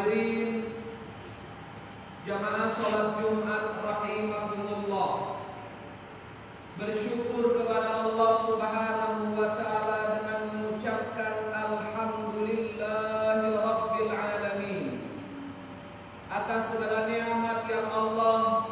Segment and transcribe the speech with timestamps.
[0.00, 0.64] Hadirin.
[2.24, 2.72] Jamaah
[3.20, 5.44] Jumat rahimakumullah.
[6.80, 15.04] Bersyukur kepada Allah subhanahu wa ta'ala Dengan mengucapkan Alhamdulillahi Rabbil Alamin
[16.32, 18.64] Atas segala nikmat yang Allah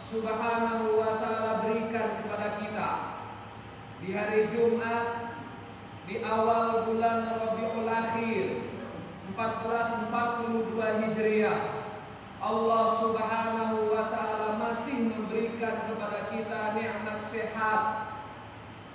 [0.00, 2.90] subhanahu wa ta'ala berikan kepada kita.
[4.00, 5.36] Di hari Jumat
[6.08, 8.69] Di awal bulan Rabiul Akhir
[9.36, 11.80] 1442 Hijriah
[12.40, 18.16] Allah Subhanahu wa taala masih memberikan kepada kita nikmat sehat,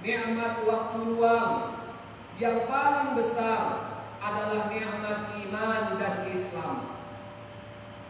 [0.02, 1.78] nikmat waktu luang.
[2.42, 3.86] Yang paling besar
[4.18, 6.98] adalah nikmat iman dan Islam.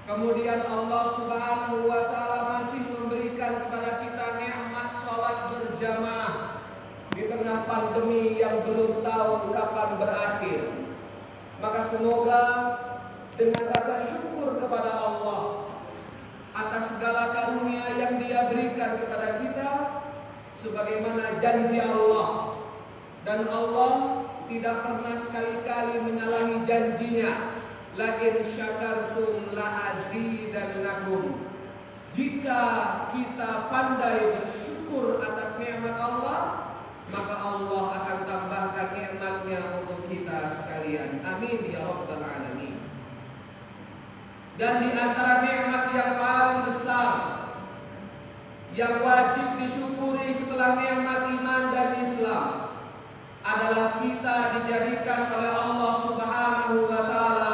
[0.08, 6.64] Kemudian Allah Subhanahu wa taala masih memberikan kepada kita nikmat salat berjamaah
[7.12, 10.75] di tengah pandemi yang belum tahu kapan berakhir.
[11.64, 12.44] Maka semoga
[13.40, 15.72] dengan rasa syukur kepada Allah
[16.56, 19.72] atas segala karunia yang Dia berikan kepada kita
[20.60, 22.60] sebagaimana janji Allah.
[23.24, 23.94] Dan Allah
[24.46, 27.34] tidak pernah sekali-kali menyalahi janjinya.
[27.96, 31.48] La in syakartum la azidannakum.
[32.12, 32.64] Jika
[33.16, 36.66] kita pandai bersyukur atas nikmat Allah
[37.12, 40.48] maka Allah akan tambahkan nikmatnya untuk kita
[40.96, 41.20] sekalian.
[41.28, 42.80] Amin ya rabbal alamin.
[44.56, 47.12] Dan di antara nikmat yang paling besar
[48.72, 52.48] yang wajib disyukuri setelah nikmat iman dan Islam
[53.44, 57.54] adalah kita dijadikan oleh Allah Subhanahu wa taala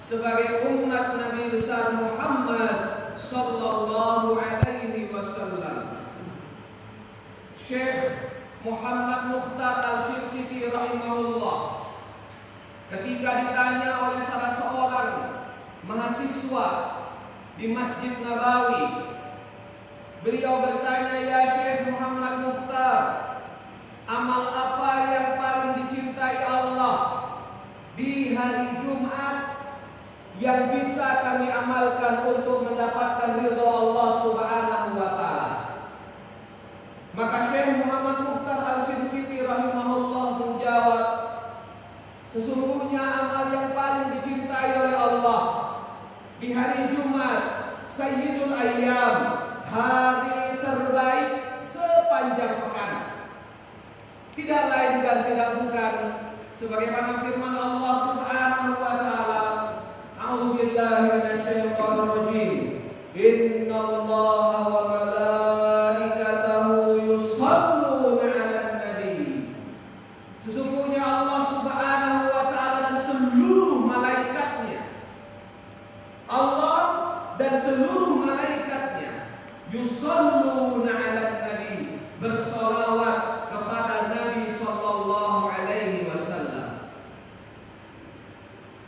[0.00, 6.08] sebagai umat Nabi besar Muhammad sallallahu alaihi wasallam.
[7.60, 8.32] Syekh
[8.64, 11.73] Muhammad Mukhtar Al-Syirkiti rahimahullah
[12.94, 15.12] ketika ditanya oleh salah seorang
[15.82, 16.68] mahasiswa
[17.58, 19.10] di Masjid Nabawi
[20.22, 23.02] beliau bertanya ya Syekh Muhammad Mukhtar
[24.06, 26.98] amal apa yang paling dicintai Allah
[27.98, 29.58] di hari Jumat
[30.38, 35.58] yang bisa kami amalkan untuk mendapatkan ridho Allah Subhanahu wa taala
[37.10, 41.24] maka Syekh Muhammad Mukhtar Al-Sidqiti rahimahullah menjawab
[42.34, 45.42] Sesungguhnya amal yang paling dicintai oleh Allah
[46.42, 47.42] Di hari Jumat
[47.94, 49.18] Sayyidul Ayyam
[49.70, 52.94] Hari terbaik sepanjang pekan.
[54.34, 55.94] Tidak lain dan tidak bukan
[56.58, 59.42] Sebagaimana firman Allah subhanahu wa ta'ala
[60.18, 62.74] A'udhu billahi minasyaitanir rajim
[63.14, 69.54] Inna Allah wa malaikatahu yusalluna 'alan nabi.
[70.42, 74.82] Sesungguhnya Allah Subhanahu wa taala dan seluruh malaikatnya
[76.26, 76.82] Allah
[77.38, 79.30] dan seluruh malaikatnya
[79.70, 86.90] yusalluna 'alan nabi bersolawat kepada Nabi sallallahu alaihi wasallam.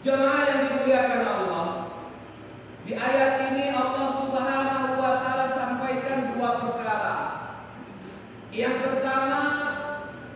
[0.02, 1.66] Jemaah yang dimuliakan Allah,
[2.86, 7.18] di ayat ini Allah Subhanahu wa taala sampaikan dua perkara.
[8.54, 9.42] Yang pertama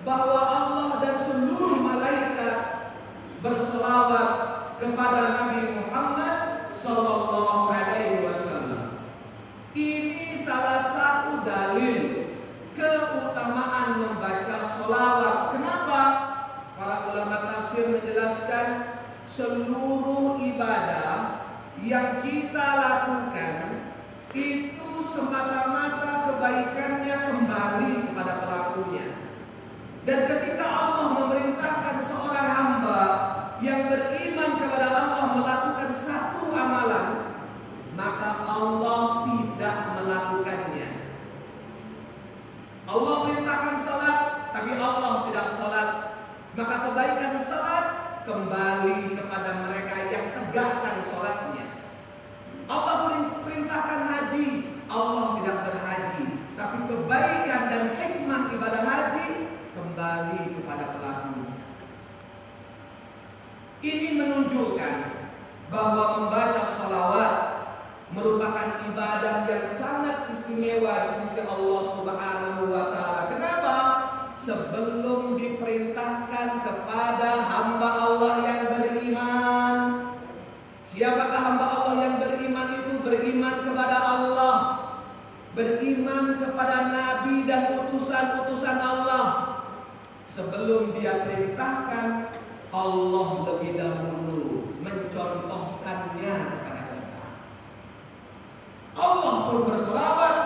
[0.02, 2.90] bahwa Allah dan seluruh malaikat
[3.38, 4.28] berselawat
[4.82, 9.06] kepada Nabi Muhammad sallallahu alaihi wasallam.
[9.70, 12.26] Ini salah satu dalil
[12.74, 14.02] keutamaan
[14.90, 15.54] selawat.
[15.54, 16.02] Kenapa?
[16.74, 18.98] Para ulama tafsir menjelaskan
[19.30, 21.46] seluruh ibadah
[21.78, 23.86] yang kita lakukan
[24.34, 29.06] itu semata-mata kebaikannya kembali kepada pelakunya.
[30.02, 33.02] Dan ketika Allah memerintahkan seorang hamba
[33.62, 37.38] yang beriman kepada Allah melakukan satu amalan,
[37.94, 40.90] maka Allah tidak melakukannya.
[42.90, 44.18] Allah perintahkan salat,
[44.50, 45.88] tapi Allah tidak salat.
[46.58, 47.86] Maka kebaikan salat
[48.26, 51.66] kembali kepada mereka yang tegakkan salatnya.
[52.66, 54.46] Allah perintahkan haji,
[54.90, 56.26] Allah tidak berhaji,
[56.58, 59.26] tapi kebaikan dan hikmah ibadah haji
[59.70, 61.54] kembali kepada pelakunya.
[63.80, 64.08] Ini
[64.60, 64.96] menunjukkan
[65.72, 67.34] bahwa membaca salawat
[68.12, 73.22] merupakan ibadah yang sangat istimewa di sisi Allah Subhanahu wa taala.
[73.32, 73.76] Kenapa?
[74.36, 79.76] Sebelum diperintahkan kepada hamba Allah yang beriman.
[80.84, 82.92] Siapakah hamba Allah yang beriman itu?
[83.00, 84.56] Beriman kepada Allah,
[85.56, 89.26] beriman kepada nabi dan utusan-utusan Allah.
[90.28, 92.40] Sebelum dia perintahkan
[92.70, 94.19] Allah lebih dahulu
[95.10, 97.22] mencontohkannya kepada kita.
[98.94, 100.36] Allah pun berselawat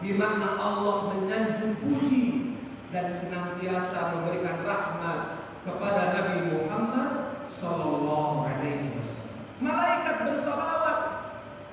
[0.00, 2.56] di mana Allah menyanjung puji
[2.88, 5.20] dan senantiasa memberikan rahmat
[5.60, 9.44] kepada Nabi Muhammad Sallallahu Alaihi Wasallam.
[9.60, 10.98] Malaikat bersolawat,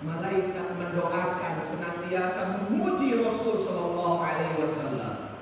[0.03, 5.39] malaikat mendoakan senantiasa memuji Rasul Sallallahu Alaihi Wasallam.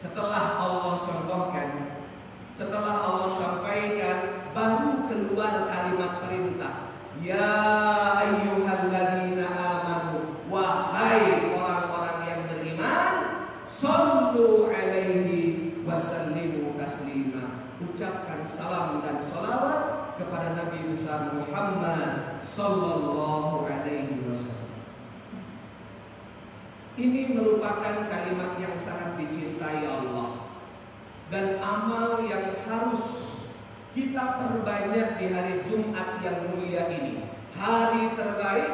[0.00, 1.69] Setelah Allah contohkan
[27.00, 30.52] Ini merupakan kalimat yang sangat dicintai Allah
[31.32, 33.19] dan amal yang harus
[33.90, 37.26] kita perbanyak di hari Jumat yang mulia ini.
[37.58, 38.70] Hari terbaik,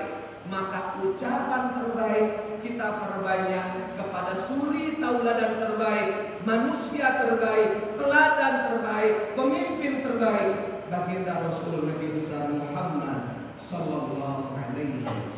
[0.52, 2.28] maka ucapan terbaik
[2.60, 12.20] kita perbanyak kepada suri tauladan terbaik, manusia terbaik, teladan terbaik, pemimpin terbaik, baginda Rasul Nabi
[12.20, 15.34] besar Muhammad sallallahu alaihi wasallam.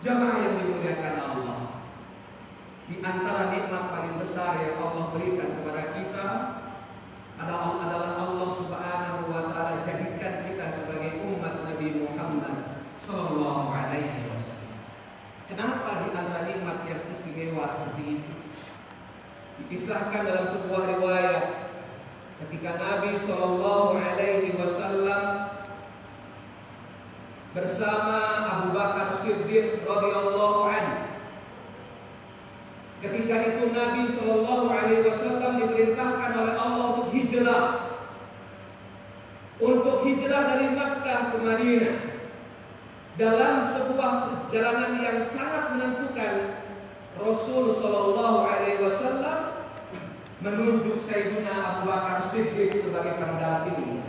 [0.00, 1.60] Jamaah yang dimuliakan Allah,
[2.86, 6.28] di antara nikmat paling besar yang Allah berikan kepada kita
[7.36, 9.28] adalah adalah Allah Subhanahu
[9.84, 14.80] jadikan kita sebagai umat Nabi Muhammad sallallahu alaihi wasallam.
[15.46, 16.08] Kenapa di
[16.48, 18.34] nikmat yang istimewa seperti itu?
[19.56, 21.44] Dikisahkan dalam sebuah riwayat
[22.44, 25.52] ketika Nabi sallallahu alaihi wasallam
[27.56, 30.68] bersama Abu Bakar Siddiq radhiyallahu
[32.96, 36.75] Ketika itu Nabi Shallallahu Alaihi Wasallam diperintahkan oleh Allah
[37.36, 38.00] hijrah,
[39.60, 41.98] untuk hijrah dari Makkah ke Madinah.
[43.16, 46.64] Dalam sebuah perjalanan yang sangat menentukan,
[47.16, 49.68] Rasul Shallallahu Alaihi Wasallam
[50.40, 54.04] menunjuk Sayyidina Abu Bakar Siddiq sebagai pendampingnya.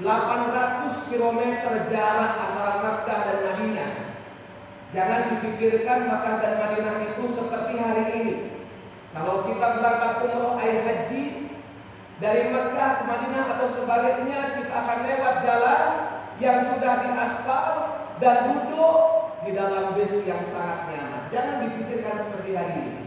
[0.00, 1.40] 800 km
[1.88, 3.92] jarak antara Makkah dan Madinah
[4.92, 8.55] Jangan dipikirkan Makkah dan Madinah itu seperti hari ini.
[9.16, 11.48] Kalau kita berangkat umroh air haji
[12.20, 15.88] dari Makkah ke Madinah atau sebaliknya kita akan lewat jalan
[16.36, 17.68] yang sudah diaspal
[18.20, 19.00] dan duduk
[19.48, 21.32] di dalam bis yang sangat nyaman.
[21.32, 23.04] Jangan dipikirkan seperti hari ini.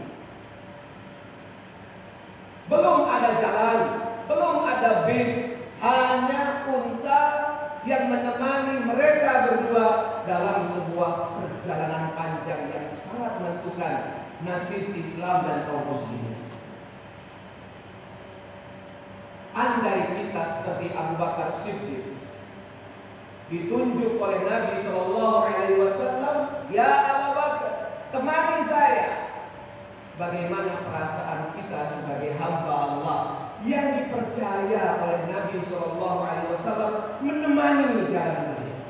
[2.66, 3.78] Belum ada jalan,
[4.26, 7.22] belum ada bis, hanya unta
[7.86, 9.88] yang menemani mereka berdua
[10.26, 16.40] dalam sebuah perjalanan panjang yang sangat menentukan nasib Islam dan kaum muslimin.
[19.50, 22.16] Andai kita seperti Abu Bakar Siddiq
[23.50, 26.36] ditunjuk oleh Nabi Shallallahu Alaihi Wasallam,
[26.70, 27.72] ya Abu Bakar,
[28.14, 29.08] temani saya.
[30.14, 33.20] Bagaimana perasaan kita sebagai hamba Allah
[33.66, 36.92] yang dipercaya oleh Nabi Shallallahu Alaihi Wasallam
[37.24, 38.80] menemani jalan beliau.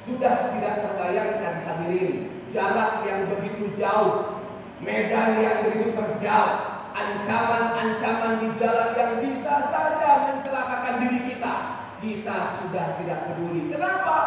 [0.00, 4.42] Sudah tidak terbayangkan hadirin jarak yang begitu jauh,
[4.82, 6.46] medan yang begitu terjal,
[6.92, 11.54] ancaman-ancaman di jalan yang bisa saja mencelakakan diri kita.
[12.00, 13.70] Kita sudah tidak peduli.
[13.70, 14.18] Kenapa?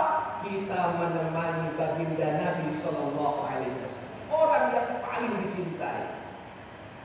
[0.46, 6.22] Kita menemani baginda Nabi Shallallahu Alaihi Wasallam, orang yang paling dicintai.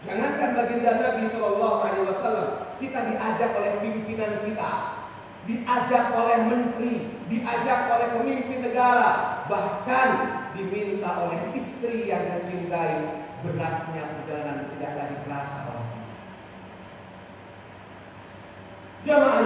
[0.04, 4.72] Jangankan baginda Nabi Shallallahu Alaihi Wasallam, kita diajak oleh pimpinan kita,
[5.48, 6.94] diajak oleh menteri,
[7.32, 9.10] diajak oleh pemimpin negara,
[9.48, 15.86] bahkan diminta oleh istri yang mencintai beratnya perjalanan tidak lagi terasa oleh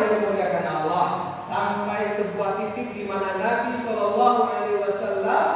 [0.00, 1.08] yang dimuliakan Allah
[1.44, 5.46] sampai sebuah titik di mana Nabi Shallallahu Alaihi Wasallam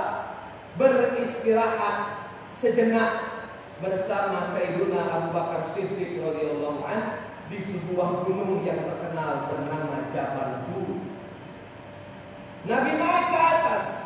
[0.76, 3.40] beristirahat sejenak
[3.80, 10.56] bersama Sayyidina Abu Bakar Siddiq radhiyallahu an di sebuah gunung yang terkenal bernama Jabal.
[12.66, 14.05] Nabi naik ke atas.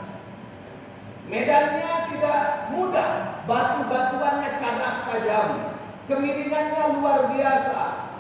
[1.30, 5.78] Medannya tidak mudah, batu-batuannya cadas tajam,
[6.10, 8.10] kemiringannya luar biasa.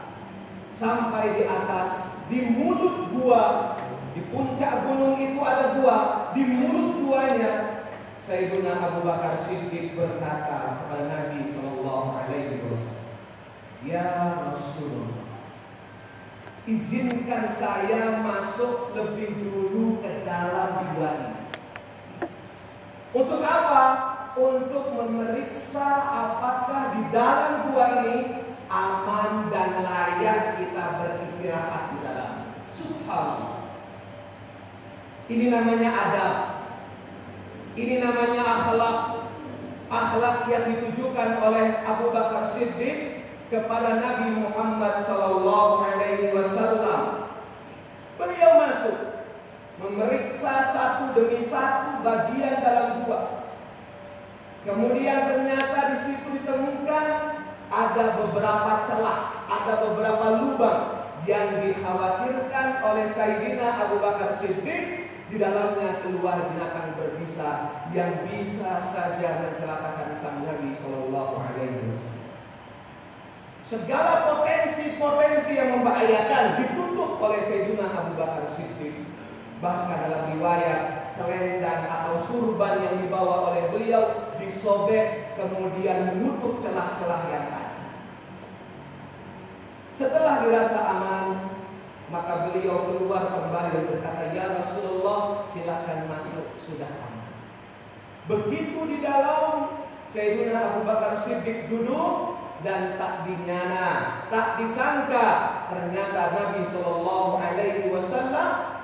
[0.70, 3.74] Sampai di atas, di mulut gua,
[4.14, 5.98] di puncak gunung itu ada gua,
[6.38, 7.82] di mulut guanya
[8.22, 13.10] Sayyidina Abu Bakar Siddiq berkata kepada Nabi Shallallahu Alaihi Wasallam,
[13.82, 15.26] Ya Rasulullah,
[16.62, 21.39] izinkan saya masuk lebih dulu ke dalam gua ini.
[23.10, 23.84] Untuk apa?
[24.38, 32.34] Untuk memeriksa apakah di dalam gua ini aman dan layak kita beristirahat di dalam.
[32.70, 33.66] Subhanallah.
[35.26, 36.36] Ini namanya adab.
[37.74, 38.98] Ini namanya akhlak.
[39.90, 45.02] Akhlak yang ditujukan oleh Abu Bakar Siddiq kepada Nabi Muhammad
[45.82, 47.09] alaihi wasallam.
[49.90, 53.42] Memeriksa satu demi satu bagian dalam gua.
[54.62, 57.06] Kemudian ternyata di situ ditemukan
[57.66, 65.98] ada beberapa celah, ada beberapa lubang yang dikhawatirkan oleh Sayyidina Abu Bakar Siddiq di dalamnya
[66.06, 72.30] keluar binatang berbisa yang bisa saja mencelakakan sang Nabi Shallallahu Alaihi Wasallam.
[73.66, 79.10] Segala potensi-potensi yang membahayakan ditutup oleh Sayyidina Abu Bakar Siddiq.
[79.60, 87.46] Bahkan dalam riwayat selendang atau surban yang dibawa oleh beliau disobek kemudian menutup celah-celah yang
[87.52, 87.84] ada.
[89.92, 91.24] Setelah dirasa aman,
[92.08, 97.28] maka beliau keluar kembali dan berkata, Ya Rasulullah, silakan masuk, sudah aman.
[98.24, 99.76] Begitu di dalam,
[100.08, 105.28] Sayyidina Abu Bakar Siddiq duduk dan tak dinyana, tak disangka
[105.70, 108.79] ternyata Nabi Shallallahu Alaihi Wasallam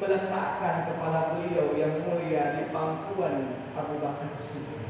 [0.00, 4.80] meletakkan kepala beliau yang mulia di pangkuan Abu Bakar Siddiq.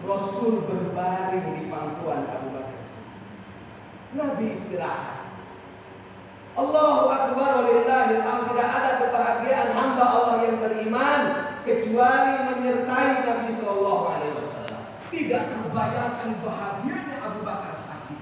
[0.00, 3.20] Rasul berbaring di pangkuan Abu Bakar Siddiq.
[4.16, 5.28] Nabi istirahat.
[6.56, 11.20] Allahu Akbar walillahil Tidak ada kebahagiaan hamba Allah yang beriman
[11.68, 14.82] kecuali menyertai Nabi Shallallahu Alaihi Wasallam.
[15.12, 18.20] Tidak terbayangkan bahagianya Abu Bakar sakit.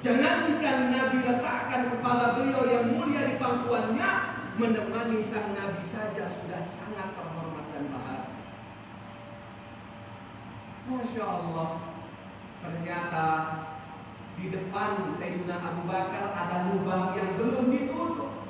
[0.00, 4.10] Jangankan Nabi letakkan kepala beliau yang mulia di pangkuannya,
[4.54, 8.42] menemani sang Nabi saja sudah sangat terhormat dan bahagia.
[10.84, 11.70] Masya Allah,
[12.62, 13.26] ternyata
[14.38, 18.46] di depan Sayyidina Abu Bakar ada lubang yang belum ditutup.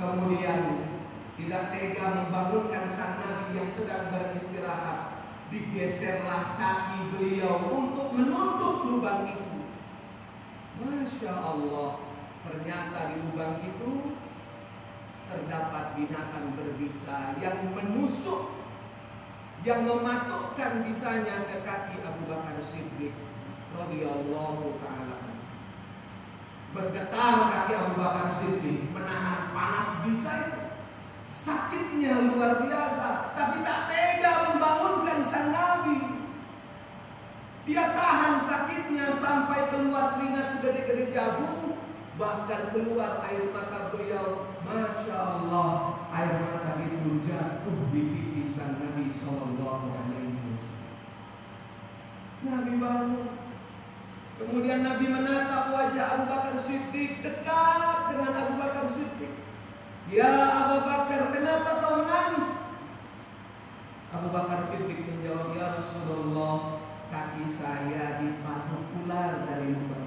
[0.00, 0.88] Kemudian
[1.36, 5.20] tidak tega membangunkan sang Nabi yang sedang beristirahat.
[5.48, 9.64] Digeserlah kaki beliau untuk menutup lubang itu.
[10.80, 12.04] Masya Allah,
[12.44, 14.16] ternyata di lubang itu
[15.28, 18.56] terdapat binatang berbisa yang menusuk,
[19.62, 23.12] yang mematukkan bisanya ke kaki Abu Bakar Siddiq
[23.76, 25.28] radhiyallahu taala
[26.72, 30.60] bergetar kaki Abu Bakar Siddiq menahan panas bisa itu.
[31.28, 36.28] Sakitnya luar biasa tapi tak tega membangunkan sang Nabi.
[37.64, 41.67] Dia tahan sakitnya sampai keluar keringat segede-gede jagung
[42.18, 49.06] bahkan keluar air mata beliau Masya Allah air mata itu jatuh di pipi sang Nabi
[49.14, 50.94] Sallallahu Alaihi Wasallam
[52.42, 53.38] Nabi bangun
[54.38, 59.34] Kemudian Nabi menatap wajah Abu Bakar Siddiq dekat dengan Abu Bakar Siddiq.
[60.14, 62.70] Ya Abu Bakar, kenapa kau menangis?
[64.14, 66.78] Abu Bakar Siddiq menjawab, Ya Rasulullah,
[67.10, 70.06] kaki saya dipatok ular dari lubang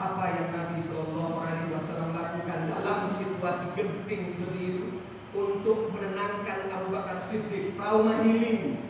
[0.00, 5.04] apa yang Nabi Shallallahu Alaihi Wasallam lakukan dalam situasi genting seperti itu
[5.36, 8.80] untuk menenangkan Abu Bakar Siddiq trauma healing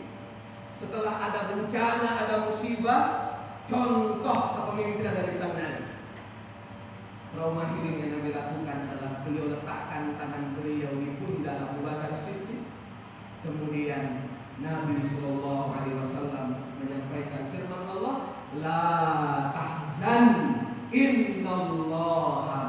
[0.81, 3.03] setelah ada bencana, ada musibah,
[3.69, 5.93] contoh kepemimpinan dari sang Nabi.
[7.37, 12.65] Trauma healing yang Nabi lakukan adalah beliau letakkan tangan beliau di pundak Abu Bakar Siddiq.
[13.45, 14.25] Kemudian
[14.57, 16.47] Nabi Shallallahu Alaihi Wasallam
[16.81, 18.15] menyampaikan firman Allah,
[18.57, 18.81] La
[19.53, 20.25] tahzan
[20.89, 22.61] innallaha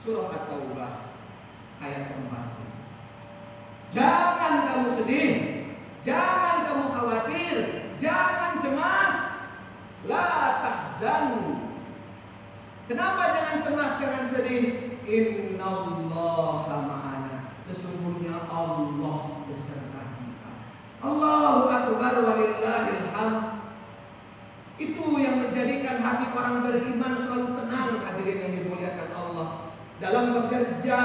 [0.00, 1.12] Surah At-Taubah
[1.84, 2.56] ayat keempat.
[3.92, 5.32] Jangan kamu sedih,
[6.00, 7.56] jangan kamu khawatir,
[8.00, 9.18] jangan cemas.
[10.08, 11.68] La tahzanu.
[12.88, 14.96] Kenapa jangan cemas, jangan sedih?
[15.04, 17.52] Innallaha ma'ana.
[17.68, 20.50] Sesungguhnya Allah beserta kita.
[21.04, 23.44] Allahu akbar walillahil hamd.
[24.80, 28.59] Itu yang menjadikan hati orang beriman selalu tenang hadirin yang.
[30.00, 31.00] Dalam bekerja,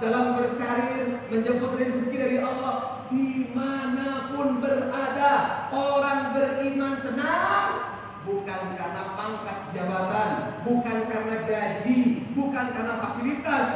[0.00, 9.02] dalam berkarir, menjemput rezeki dari Allah, di mana pun berada, orang beriman tenang, bukan karena
[9.12, 13.68] pangkat jabatan, bukan karena gaji, bukan karena fasilitas,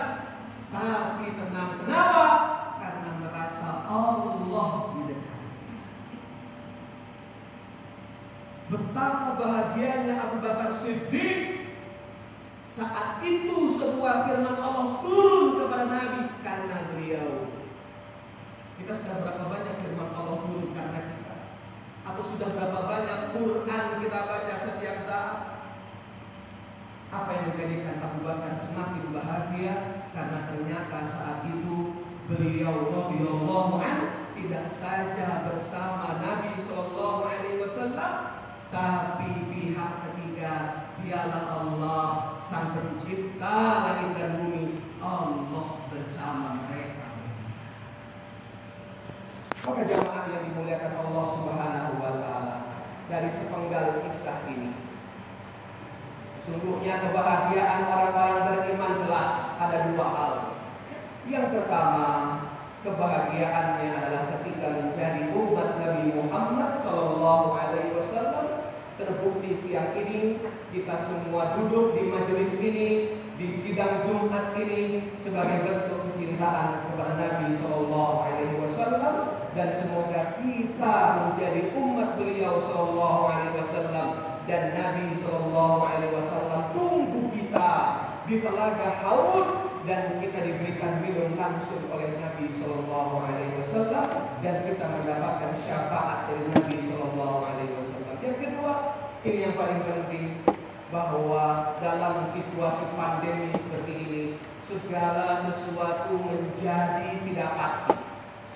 [0.73, 1.77] tapi tenang.
[1.85, 2.29] Kenapa?
[2.81, 5.41] Karena merasa Allah di dekat.
[8.73, 11.52] Betapa bahagianya Abu Bakar Siddiq
[12.73, 17.53] saat itu sebuah firman Allah turun kepada Nabi karena beliau.
[18.81, 21.35] Kita sudah berapa banyak firman Allah turun karena kita?
[22.09, 25.39] Atau sudah berapa banyak Quran kita baca setiap saat?
[27.13, 29.75] Apa yang menjadikan Abu Bakar semakin bahagia
[30.17, 38.15] karena ternyata saat itu beliau radhiyallahu an tidak saja bersama Nabi Shallallahu Alaihi Wasallam,
[38.73, 40.53] tapi pihak ketiga
[41.05, 41.62] dialah Allah
[42.53, 43.57] sang pencipta
[43.89, 44.85] langit dan bumi.
[45.01, 47.17] Allah bersama mereka.
[49.65, 52.57] Maka jamaah yang dimuliakan Allah Subhanahu wa taala
[53.09, 54.77] dari sepenggal kisah ini
[56.43, 60.35] Sungguhnya kebahagiaan orang-orang beriman jelas ada dua hal.
[61.25, 62.07] Yang pertama,
[62.83, 67.92] kebahagiaannya adalah ketika menjadi umat Nabi Muhammad Sallallahu Alaihi.
[69.03, 70.39] Terbukti siang ini
[70.71, 77.51] kita semua duduk di majelis ini di sidang Jumat ini sebagai bentuk kecintaan kepada Nabi
[77.51, 79.15] Sallallahu Alaihi Wasallam.
[79.53, 84.09] Dan semoga kita menjadi umat beliau Sallallahu Alaihi Wasallam.
[84.43, 87.71] Dan Nabi Shallallahu Alaihi Wasallam tunggu kita
[88.27, 89.47] di telaga Haud
[89.87, 94.09] dan kita diberikan minum langsung oleh Nabi Shallallahu Alaihi Wasallam.
[94.43, 97.82] Dan kita mendapatkan syafaat dari Nabi Shallallahu Alaihi Wasallam.
[98.23, 98.75] Yang kedua,
[99.27, 100.47] ini yang paling penting
[100.95, 104.23] bahwa dalam situasi pandemi seperti ini
[104.63, 107.99] segala sesuatu menjadi tidak pasti,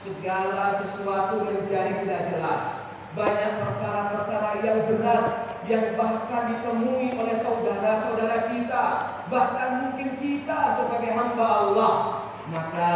[0.06, 2.62] segala sesuatu menjadi tidak jelas.
[3.18, 5.24] Banyak perkara-perkara yang berat
[5.66, 8.84] yang bahkan ditemui oleh saudara-saudara kita,
[9.26, 11.94] bahkan mungkin kita sebagai hamba Allah,
[12.54, 12.92] maka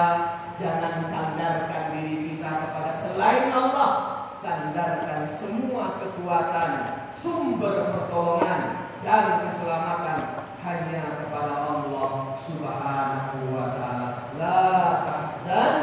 [0.55, 4.10] jangan sandarkan diri kita kepada selain Allah,
[4.41, 6.73] sandarkan semua kekuatan,
[7.13, 10.21] sumber pertolongan dan keselamatan
[10.65, 14.09] hanya kepada Allah Subhanahu wa taala.
[14.41, 14.65] La
[15.05, 15.81] tahzan,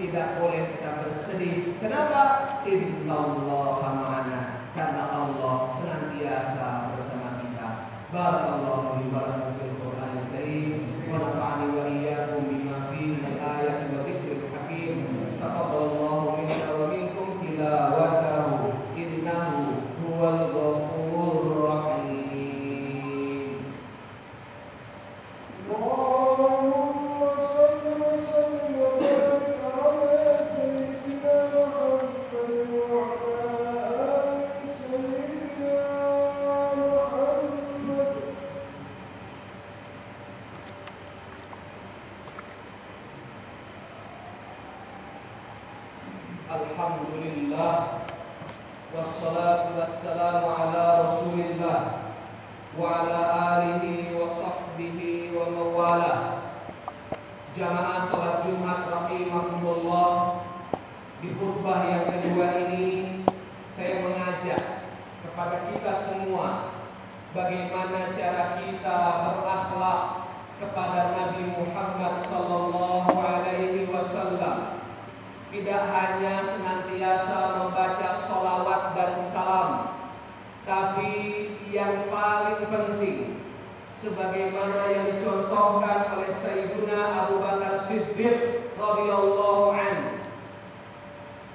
[0.00, 1.76] tidak boleh kita bersedih.
[1.76, 2.56] Kenapa?
[2.64, 4.40] Innallaha ma'ana.
[4.72, 7.68] Karena Allah senantiasa bersama kita.
[8.08, 8.59] Barakallahu
[84.00, 90.24] sebagaimana yang dicontohkan oleh Sayyidina Abu Bakar Siddiq radhiyallahu an,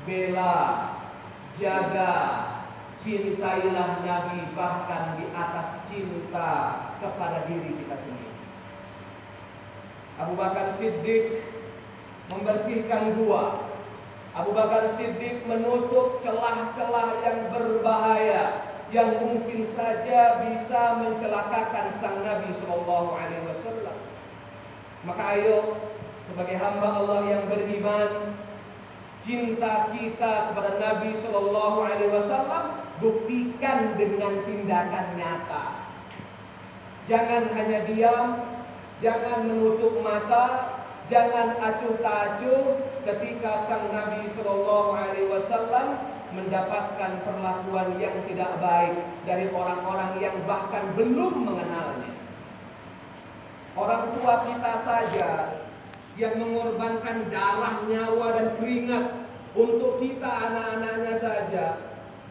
[0.06, 0.54] bela,
[1.58, 2.14] jaga,
[3.02, 6.54] cintailah Nabi bahkan di atas cinta
[7.02, 8.38] kepada diri kita sendiri.
[10.22, 11.42] Abu Bakar Siddiq
[12.30, 13.74] membersihkan gua.
[14.38, 23.10] Abu Bakar Siddiq menutup celah-celah yang berbahaya yang mungkin saja bisa mencelakakan sang Nabi Shallallahu
[23.18, 23.98] Alaihi Wasallam.
[25.06, 25.58] Maka ayo
[26.26, 28.38] sebagai hamba Allah yang beriman,
[29.26, 32.64] cinta kita kepada Nabi Shallallahu Alaihi Wasallam
[33.02, 35.66] buktikan dengan tindakan nyata.
[37.06, 38.30] Jangan hanya diam,
[39.02, 47.96] jangan menutup mata, Jangan acuh tak acuh ketika sang Nabi Shallallahu Alaihi Wasallam mendapatkan perlakuan
[47.98, 52.12] yang tidak baik dari orang-orang yang bahkan belum mengenalnya.
[53.76, 55.30] Orang tua kita saja
[56.16, 59.06] yang mengorbankan darah, nyawa dan keringat
[59.56, 61.66] untuk kita anak-anaknya saja.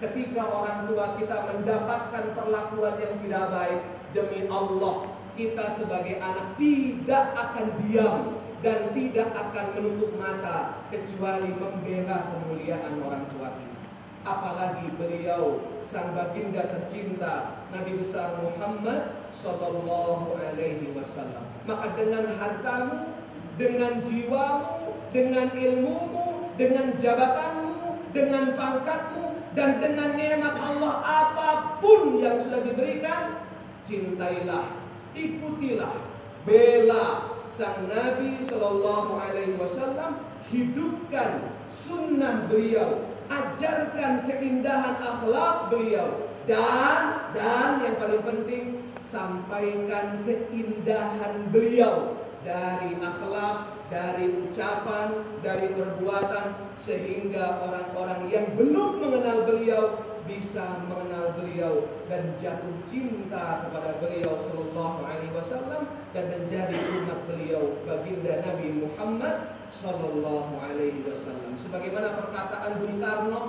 [0.01, 3.81] Ketika orang tua kita mendapatkan perlakuan yang tidak baik
[4.13, 4.97] demi Allah,
[5.37, 8.19] kita sebagai anak tidak akan diam
[8.65, 13.84] dan tidak akan menutup mata kecuali membela kemuliaan orang tua kita.
[14.25, 21.45] Apalagi beliau sang baginda tercinta Nabi besar Muhammad Sallallahu Alaihi Wasallam.
[21.69, 23.13] Maka dengan hartamu,
[23.61, 32.41] dengan jiwamu, dengan ilmumu, dengan jabatanmu, dengan pangkatmu, dan dengan nikmat Allah apa pun yang
[32.41, 33.45] sudah diberikan,
[33.85, 34.73] cintailah
[35.13, 35.95] ikutilah,
[36.43, 47.81] bela sang Nabi Shallallahu Alaihi Wasallam, hidupkan sunnah beliau, ajarkan keindahan akhlak beliau, dan dan
[47.81, 48.65] yang paling penting
[49.01, 52.21] sampaikan keindahan beliau.
[52.45, 59.85] Dari akhlak, dari ucapan, dari perbuatan sehingga orang-orang yang belum mengenal beliau
[60.25, 67.81] bisa mengenal beliau dan jatuh cinta kepada beliau sallallahu alaihi wasallam dan menjadi umat beliau
[67.85, 69.37] baginda Nabi Muhammad
[69.75, 73.41] sallallahu alaihi wasallam sebagaimana perkataan Bung Karno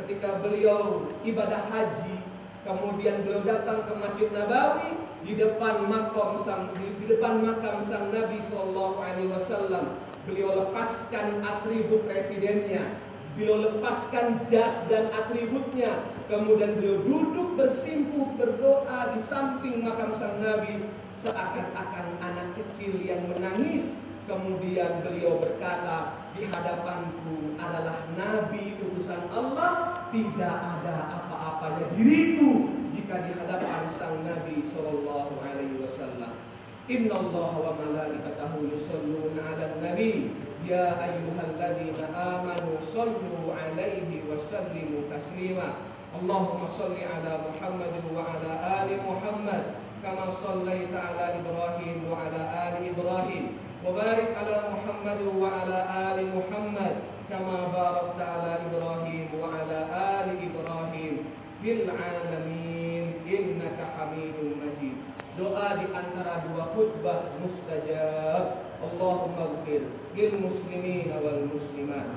[0.00, 2.24] ketika beliau ibadah haji
[2.64, 8.08] kemudian beliau datang ke Masjid Nabawi di depan makam sang di, di depan makam sang
[8.08, 12.96] Nabi sallallahu alaihi wasallam beliau lepaskan atribut presidennya
[13.36, 16.08] Beliau lepaskan jas dan atributnya.
[16.24, 20.88] Kemudian beliau duduk bersimpuh berdoa di samping makam sang Nabi.
[21.20, 23.92] Seakan-akan anak kecil yang menangis.
[24.26, 33.38] Kemudian beliau berkata, di hadapanku adalah nabi utusan Allah, tidak ada apa-apanya diriku jika di
[33.38, 36.42] hadapan sang nabi sallallahu alaihi wasallam.
[36.90, 40.34] Inna Allah wa malaikatahu yusalluna 'alan nabi
[40.66, 45.86] ya ayyuhalladzina amanu sallu 'alaihi wa sallimu taslima.
[46.10, 52.90] Allahumma salli ala Muhammad wa ala ali Muhammad kama sallaita ala Ibrahim wa ala ali
[52.90, 56.94] Ibrahim وبارك على محمد وعلى آل محمد
[57.30, 59.78] كما باركت على إبراهيم وعلى
[60.16, 61.14] آل إبراهيم
[61.62, 64.96] في العالمين إنك حميد مجيد.
[65.38, 68.44] دعاء أنرى وخطبة مستجاب.
[68.76, 69.82] اللهم اغفر
[70.16, 72.08] للمسلمين والمسلمات